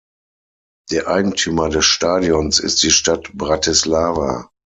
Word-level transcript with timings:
Der 0.89 1.07
Eigentümer 1.09 1.69
des 1.69 1.85
Stadions 1.85 2.57
ist 2.57 2.81
die 2.81 2.89
Stadt 2.89 3.29
Bratislava. 3.35 4.49